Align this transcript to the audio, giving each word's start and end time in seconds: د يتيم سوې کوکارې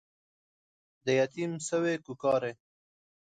د 1.05 1.07
يتيم 1.19 1.51
سوې 1.69 1.95
کوکارې 2.05 2.53